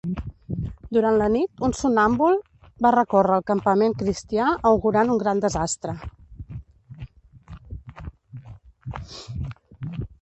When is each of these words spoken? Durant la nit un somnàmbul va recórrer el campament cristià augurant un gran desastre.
Durant 0.95 1.17
la 1.21 1.25
nit 1.33 1.59
un 1.67 1.73
somnàmbul 1.79 2.39
va 2.85 2.91
recórrer 2.95 3.35
el 3.41 3.45
campament 3.51 3.95
cristià 3.99 4.47
augurant 4.71 5.13
un 5.17 5.21
gran 5.25 5.43
desastre. 5.45 5.95